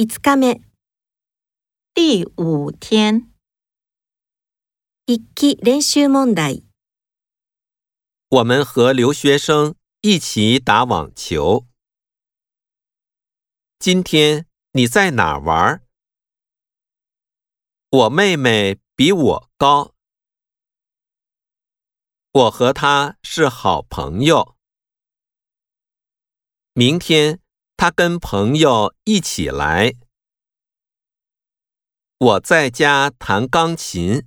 [0.00, 0.64] 五天，
[1.94, 3.30] 第五天，
[5.04, 6.64] 一期练习问题。
[8.30, 11.66] 我们和留学生一起打网球。
[13.78, 15.84] 今天你在哪玩？
[17.90, 19.94] 我妹妹比我高。
[22.32, 24.56] 我和她是好朋友。
[26.72, 27.39] 明天。
[27.80, 29.94] 他跟朋友一起来，
[32.18, 34.20] 我在家弹钢琴。